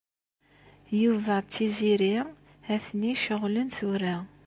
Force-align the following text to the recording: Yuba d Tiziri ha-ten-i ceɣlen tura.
Yuba 1.01 1.35
d 1.39 1.45
Tiziri 1.53 2.15
ha-ten-i 2.67 3.13
ceɣlen 3.23 3.67
tura. 3.77 4.15